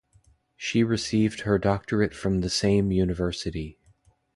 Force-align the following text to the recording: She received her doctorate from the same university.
She 0.55 0.83
received 0.83 1.41
her 1.41 1.59
doctorate 1.59 2.15
from 2.15 2.41
the 2.41 2.49
same 2.49 2.91
university. 2.91 3.77